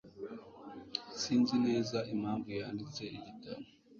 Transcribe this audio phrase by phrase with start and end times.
[1.19, 3.63] Sinzi neza impamvu yanditse igitabo.